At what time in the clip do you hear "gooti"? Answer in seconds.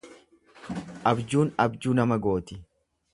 2.27-2.59